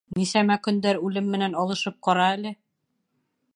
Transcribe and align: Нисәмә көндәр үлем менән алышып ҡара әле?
Нисәмә 0.19 0.55
көндәр 0.67 0.99
үлем 1.09 1.29
менән 1.35 1.57
алышып 1.65 2.01
ҡара 2.09 2.25
әле? 2.39 2.55